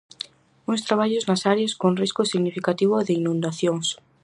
Uns 0.71 0.85
traballos 0.87 1.27
nas 1.29 1.41
áreas 1.53 1.73
con 1.81 1.91
risco 2.01 2.21
significativo 2.31 2.95
de 3.07 3.13
inundacións. 3.21 3.87